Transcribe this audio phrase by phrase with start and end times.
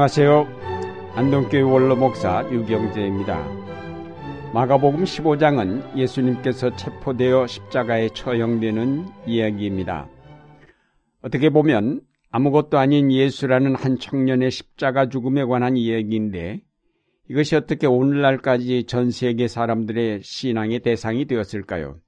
[0.00, 1.12] 안녕하세요.
[1.14, 3.46] 안동교회 원로 목사 유경재입니다.
[4.54, 10.08] 마가복음 15장은 예수님께서 체포되어 십자가에 처형되는 이야기입니다.
[11.20, 12.00] 어떻게 보면
[12.30, 16.62] 아무것도 아닌 예수라는 한 청년의 십자가 죽음에 관한 이야기인데
[17.28, 21.98] 이것이 어떻게 오늘날까지 전 세계 사람들의 신앙의 대상이 되었을까요?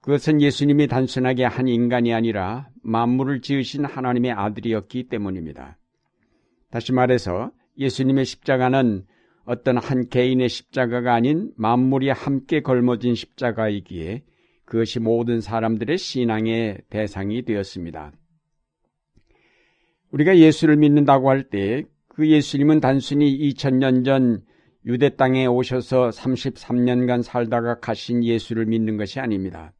[0.00, 5.78] 그것은 예수님이 단순하게 한 인간이 아니라 만물을 지으신 하나님의 아들이었기 때문입니다.
[6.70, 9.06] 다시 말해서 예수님의 십자가는
[9.44, 14.22] 어떤 한 개인의 십자가가 아닌 만물이 함께 걸머진 십자가이기에
[14.64, 18.12] 그것이 모든 사람들의 신앙의 대상이 되었습니다.
[20.10, 21.84] 우리가 예수를 믿는다고 할 때
[22.18, 24.42] 그 예수님은 단순히 2000년 전
[24.84, 29.72] 유대 땅에 오셔서 33년간 살다가 가신 예수를 믿는 것이 아닙니다.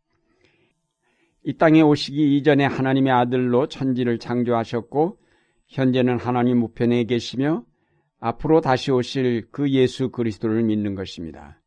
[1.42, 5.18] 이 땅에 오시기 이전에 하나님의 아들로 천지를 창조하셨고
[5.68, 7.64] 현재는 하나님 우편에 계시며
[8.20, 11.60] 앞으로 다시 오실 그 예수 그리스도를 믿는 것입니다.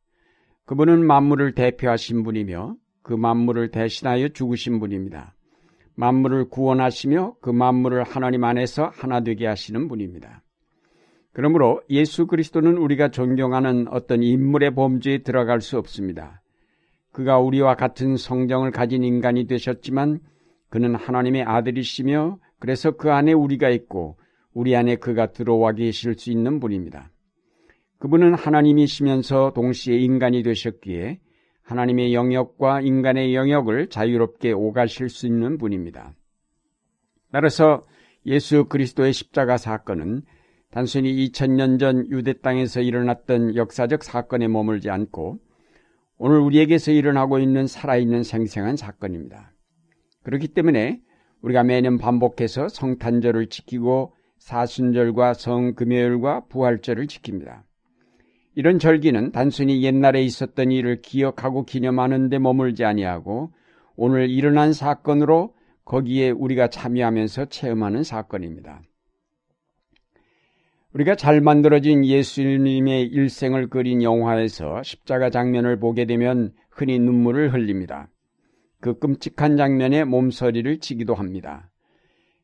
[0.65, 5.35] 그분은 만물을 대표하신 분이며 그 만물을 대신하여 죽으신 분입니다.
[5.95, 10.43] 만물을 구원하시며 그 만물을 하나님 안에서 하나 되게 하시는 분입니다.
[11.33, 16.41] 그러므로 예수 그리스도는 우리가 존경하는 어떤 인물의 범주에 들어갈 수 없습니다.
[17.11, 20.19] 그가 우리와 같은 성정을 가진 인간이 되셨지만
[20.69, 24.17] 그는 하나님의 아들이시며 그래서 그 안에 우리가 있고
[24.53, 27.09] 우리 안에 그가 들어와 계실 수 있는 분입니다.
[27.97, 31.19] 그분은 하나님이시면서 동시에 인간이 되셨기에
[31.63, 36.13] 하나님의 영역과 인간의 영역을 자유롭게 오가실 수 있는 분입니다.
[37.31, 37.87] 따라서
[38.27, 40.21] 예수 그리스도의 십자가 사건은
[40.69, 45.39] 단순히 2000년 전 유대 땅에서 일어났던 역사적 사건에 머물지 않고
[46.19, 49.51] 오늘 우리에게서 일어나고 있는 살아있는 생생한 사건입니다.
[50.21, 51.01] 그렇기 때문에
[51.41, 57.63] 우리가 매년 반복해서 성탄절을 지키고 사순절과 성금요일과 부활절을 지킵니다.
[58.55, 63.51] 이런 절기는 단순히 옛날에 있었던 일을 기억하고 기념하는 데 머물지 아니하고
[63.95, 65.53] 오늘 일어난 사건으로
[65.85, 68.81] 거기에 우리가 참여하면서 체험하는 사건입니다.
[70.93, 78.09] 우리가 잘 만들어진 예수님의 일생을 그린 영화에서 십자가 장면을 보게 되면 흔히 눈물을 흘립니다.
[78.81, 81.71] 그 끔찍한 장면에 몸서리를 치기도 합니다.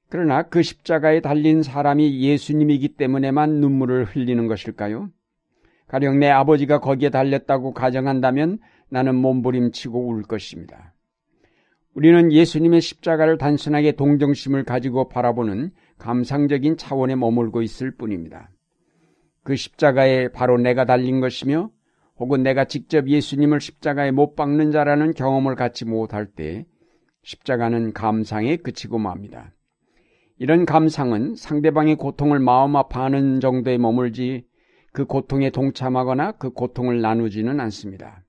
[0.09, 5.09] 그러나 그 십자가에 달린 사람이 예수님이기 때문에만 눈물을 흘리는 것일까요?
[5.87, 8.59] 가령 내 아버지가 거기에 달렸다고 가정한다면
[8.89, 10.93] 나는 몸부림치고 울 것입니다.
[11.93, 18.51] 우리는 예수님의 십자가를 단순하게 동정심을 가지고 바라보는 감상적인 차원에 머물고 있을 뿐입니다.
[19.43, 21.71] 그 십자가에 바로 내가 달린 것이며
[22.19, 26.65] 혹은 내가 직접 예수님을 십자가에 못 박는 자라는 경험을 갖지 못할 때
[27.23, 29.53] 십자가는 감상에 그치고 맙니다.
[30.39, 34.45] 이런 감상은 상대방의 고통을 마음 아파하는 정도에 머물지
[34.93, 38.23] 그 고통에 동참하거나 그 고통을 나누지는 않습니다.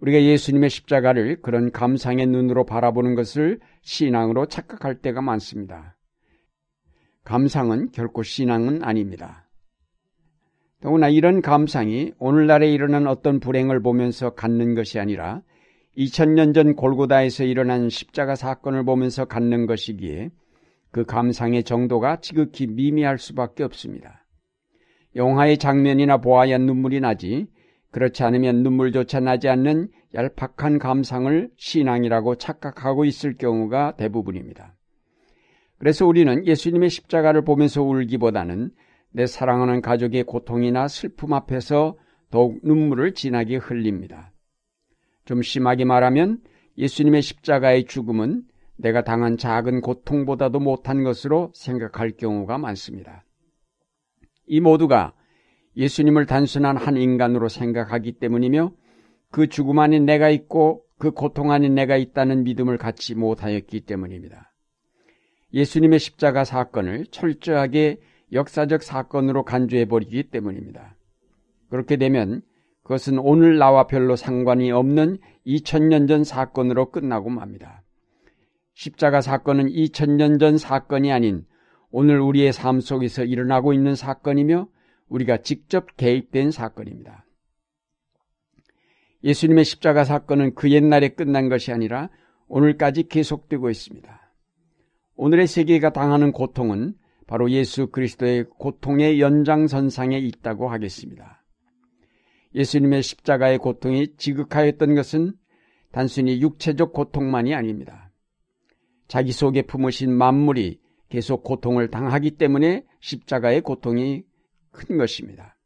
[0.00, 5.96] 우리가 예수님의 십자가를 그런 감상의 눈으로 바라보는 것을 신앙으로 착각할 때가 많습니다.
[7.24, 9.49] 감상은 결코 신앙은 아닙니다.
[10.80, 15.42] 더구나 이런 감상이 오늘날에 일어난 어떤 불행을 보면서 갖는 것이 아니라
[15.96, 20.30] 2000년 전 골고다에서 일어난 십자가 사건을 보면서 갖는 것이기에
[20.90, 24.26] 그 감상의 정도가 지극히 미미할 수밖에 없습니다.
[25.16, 27.46] 영화의 장면이나 보아야 눈물이 나지
[27.90, 34.74] 그렇지 않으면 눈물조차 나지 않는 얄팍한 감상을 신앙이라고 착각하고 있을 경우가 대부분입니다.
[35.78, 38.70] 그래서 우리는 예수님의 십자가를 보면서 울기보다는
[39.12, 41.96] 내 사랑하는 가족의 고통이나 슬픔 앞에서
[42.30, 44.32] 더욱 눈물을 진하게 흘립니다.
[45.24, 46.40] 좀 심하게 말하면
[46.78, 48.44] 예수님의 십자가의 죽음은
[48.76, 53.24] 내가 당한 작은 고통보다도 못한 것으로 생각할 경우가 많습니다.
[54.46, 55.14] 이 모두가
[55.76, 58.72] 예수님을 단순한 한 인간으로 생각하기 때문이며
[59.30, 64.52] 그 죽음 안에 내가 있고 그 고통 안에 내가 있다는 믿음을 갖지 못하였기 때문입니다.
[65.52, 68.00] 예수님의 십자가 사건을 철저하게
[68.32, 70.96] 역사적 사건으로 간주해버리기 때문입니다.
[71.68, 72.42] 그렇게 되면
[72.82, 77.82] 그것은 오늘 나와 별로 상관이 없는 2000년 전 사건으로 끝나고 맙니다.
[78.74, 81.44] 십자가 사건은 2000년 전 사건이 아닌
[81.90, 84.68] 오늘 우리의 삶 속에서 일어나고 있는 사건이며
[85.08, 87.26] 우리가 직접 개입된 사건입니다.
[89.22, 92.08] 예수님의 십자가 사건은 그 옛날에 끝난 것이 아니라
[92.48, 94.32] 오늘까지 계속되고 있습니다.
[95.16, 96.94] 오늘의 세계가 당하는 고통은
[97.30, 101.44] 바로 예수 그리스도의 고통의 연장선상에 있다고 하겠습니다.
[102.56, 105.34] 예수님의 십자가의 고통이 지극하였던 것은
[105.92, 108.10] 단순히 육체적 고통만이 아닙니다.
[109.06, 114.24] 자기 속에 품으신 만물이 계속 고통을 당하기 때문에 십자가의 고통이
[114.72, 115.56] 큰 것입니다.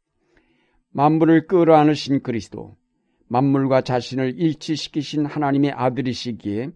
[0.91, 2.77] 만물을 끌어안으신 그리스도,
[3.27, 6.69] 만물과 자신을 일치시키신 하나님의 아들이시기에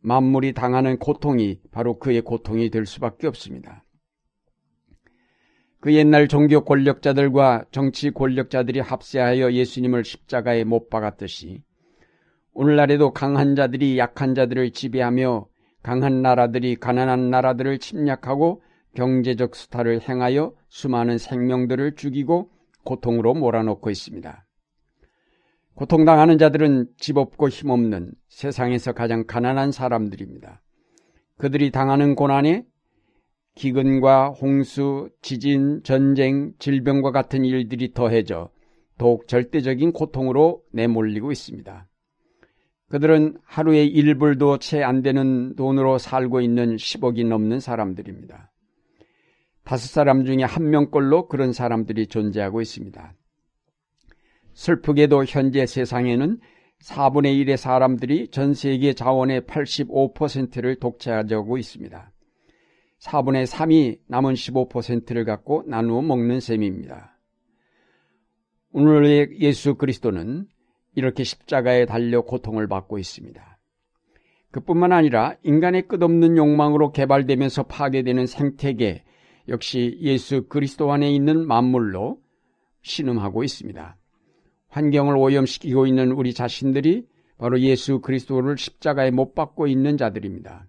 [0.00, 3.84] 만물이 당하는 고통이 바로 그의 고통이 될 수밖에 없습니다.
[5.80, 11.62] 그 옛날 종교 권력자들과 정치 권력자들이 합세하여 예수님을 십자가에 못 박았듯이
[12.52, 15.46] 오늘날에도 강한 자들이 약한 자들을 지배하며
[15.82, 18.62] 강한 나라들이 가난한 나라들을 침략하고
[18.94, 22.50] 경제적 수탈을 행하여 수많은 생명들을 죽이고
[22.84, 24.46] 고통으로 몰아넣고 있습니다.
[25.74, 30.60] 고통당하는 자들은 집 없고 힘없는 세상에서 가장 가난한 사람들입니다.
[31.38, 32.66] 그들이 당하는 고난에
[33.54, 38.50] 기근과 홍수, 지진, 전쟁, 질병과 같은 일들이 더해져
[38.96, 41.88] 더욱 절대적인 고통으로 내몰리고 있습니다.
[42.88, 48.50] 그들은 하루에 1불도 채 안 되는 돈으로 살고 있는 10억이 넘는 사람들입니다.
[49.64, 53.14] 다섯 사람 중에 한 명꼴로 그런 사람들이 존재하고 있습니다.
[54.54, 56.38] 슬프게도 현재 세상에는
[56.82, 62.10] 4분의 1의 사람들이 전 세계 자원의 85%를 독차지하고 있습니다.
[63.00, 67.18] 4분의 3이 남은 15%를 갖고 나누어 먹는 셈입니다.
[68.72, 70.46] 오늘의 예수 그리스도는
[70.94, 73.58] 이렇게 십자가에 달려 고통을 받고 있습니다.
[74.50, 79.04] 그뿐만 아니라 인간의 끝없는 욕망으로 개발되면서 파괴되는 생태계
[79.48, 82.20] 역시 예수 그리스도 안에 있는 만물로
[82.82, 83.96] 신음하고 있습니다.
[84.68, 87.06] 환경을 오염시키고 있는 우리 자신들이
[87.38, 90.66] 바로 예수 그리스도를 십자가에 못 박고 있는 자들입니다.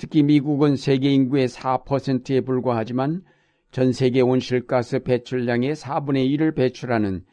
[0.00, 3.22] 특히 미국은 세계 인구의 4%에 불과하지만
[3.70, 7.26] 전 세계 온실가스 배출량의 4분의 1을 배출하는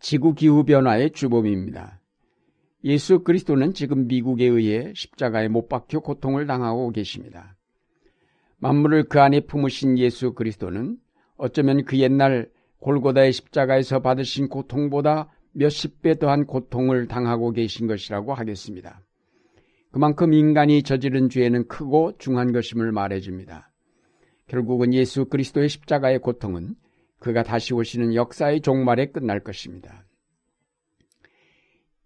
[0.00, 2.00] 지구 기후 변화의 주범입니다.
[2.82, 7.54] 예수 그리스도는 지금 미국에 의해 십자가에 못 박혀 고통을 당하고 계십니다.
[8.58, 10.98] 만물을 그 안에 품으신 예수 그리스도는
[11.36, 12.50] 어쩌면 그 옛날
[12.80, 19.02] 골고다의 십자가에서 받으신 고통보다 몇십 배 더한 고통을 당하고 계신 것이라고 하겠습니다.
[19.92, 23.70] 그만큼 인간이 저지른 죄는 크고 중한 것임을 말해줍니다.
[24.48, 26.74] 결국은 예수 그리스도의 십자가의 고통은
[27.18, 30.04] 그가 다시 오시는 역사의 종말에 끝날 것입니다.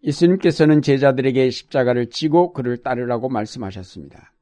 [0.02, 4.32] 예수님께서는 제자들에게 십자가를 지고 그를 따르라고 말씀하셨습니다.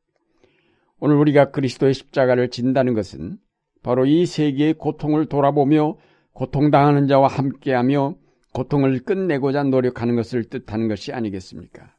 [0.99, 3.39] 오늘 우리가 그리스도의 십자가를 진다는 것은
[3.83, 5.99] 바로 이 세계의 고통을 돌아보며
[6.33, 8.17] 고통당하는 자와 함께하며
[8.55, 11.94] 고통을 끝내고자 노력하는 것을 뜻하는 것이 아니겠습니까?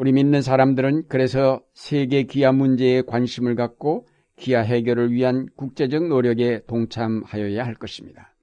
[0.00, 7.66] 우리 믿는 사람들은 그래서 세계 기아 문제에 관심을 갖고 기아 해결을 위한 국제적 노력에 동참하여야
[7.66, 8.34] 할 것입니다.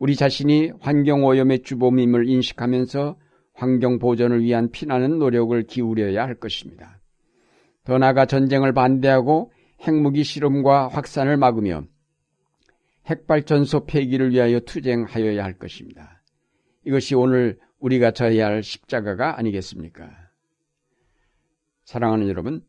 [0.00, 3.16] 우리 자신이 환경 오염의 주범임을 인식하면서
[3.52, 6.98] 환경 보존을 위한 피나는 노력을 기울여야 할 것입니다.
[7.84, 11.84] 더 나아가 전쟁을 반대하고 핵무기 실험과 확산을 막으며
[13.06, 16.20] 핵발전소 폐기를 위하여 투쟁하여야 할 것입니다.
[16.84, 20.23] 이것이 오늘 우리가 져야 할 십자가가 아니겠습니까?
[21.84, 22.62] 사랑하는 여러분,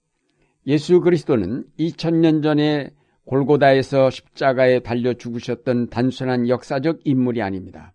[0.67, 2.89] 예수 그리스도는 2000년 전에
[3.25, 7.93] 골고다에서 십자가에 달려 죽으셨던 단순한 역사적 인물이 아닙니다.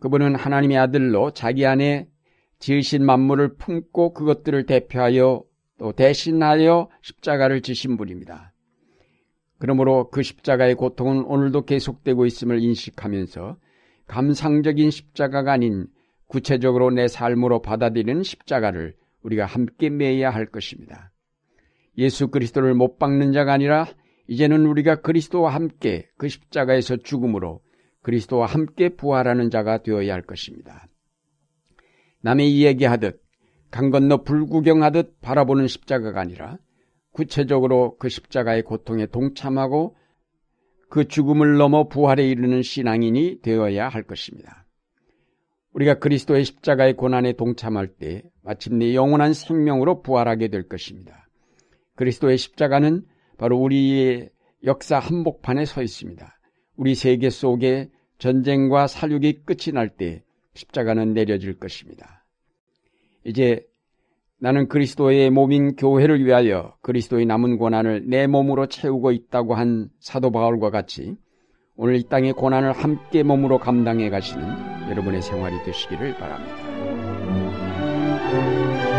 [0.00, 2.08] 그분은 하나님의 아들로 자기 안에
[2.58, 5.44] 지으신 만물을 품고 그것들을 대표하여
[5.78, 8.52] 또 대신하여 십자가를 지신 분입니다.
[9.58, 13.56] 그러므로 그 십자가의 고통은 오늘도 계속되고 있음을 인식하면서
[14.06, 15.86] 감상적인 십자가가 아닌
[16.26, 18.94] 구체적으로 내 삶으로 받아들이는 십자가를
[19.26, 21.12] 우리가 함께 매야 할 것입니다.
[21.98, 23.86] 예수 그리스도를 못 박는 자가 아니라
[24.28, 27.60] 이제는 우리가 그리스도와 함께 그 십자가에서 죽음으로
[28.02, 30.86] 그리스도와 함께 부활하는 자가 되어야 할 것입니다.
[32.20, 33.20] 남의 이야기하듯
[33.70, 36.58] 강 건너 불구경하듯 바라보는 십자가가 아니라
[37.10, 39.96] 구체적으로 그 십자가의 고통에 동참하고
[40.88, 44.66] 그 죽음을 넘어 부활에 이르는 신앙인이 되어야 할 것입니다.
[45.72, 51.28] 우리가 그리스도의 십자가의 고난에 동참할 때 마침내 영원한 생명으로 부활하게 될 것입니다.
[51.96, 53.04] 그리스도의 십자가는
[53.38, 54.30] 바로 우리의
[54.64, 56.38] 역사 한복판에 서 있습니다.
[56.76, 60.22] 우리 세계 속에 전쟁과 살육이 끝이 날 때
[60.54, 62.24] 십자가는 내려질 것입니다.
[63.24, 63.66] 이제
[64.38, 70.70] 나는 그리스도의 몸인 교회를 위하여 그리스도의 남은 고난을 내 몸으로 채우고 있다고 한 사도 바울과
[70.70, 71.16] 같이
[71.74, 76.95] 오늘 이 땅의 고난을 함께 몸으로 감당해 가시는 여러분의 생활이 되시기를 바랍니다.
[78.32, 78.95] Música